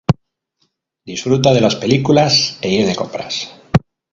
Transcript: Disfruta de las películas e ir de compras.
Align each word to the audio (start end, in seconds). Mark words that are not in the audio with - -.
Disfruta 1.05 1.53
de 1.53 1.61
las 1.61 1.75
películas 1.75 2.57
e 2.59 2.71
ir 2.71 2.87
de 2.87 2.95
compras. 2.95 3.35